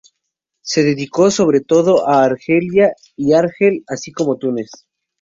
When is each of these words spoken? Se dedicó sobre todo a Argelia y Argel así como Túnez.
Se 0.63 0.81
dedicó 0.81 1.29
sobre 1.29 1.59
todo 1.61 2.09
a 2.09 2.23
Argelia 2.23 2.95
y 3.15 3.33
Argel 3.33 3.83
así 3.85 4.11
como 4.11 4.35
Túnez. 4.39 4.71